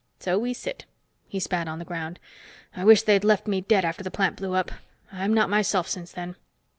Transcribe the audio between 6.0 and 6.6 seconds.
then."